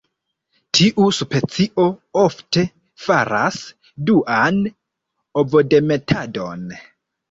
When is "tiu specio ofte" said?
0.77-2.65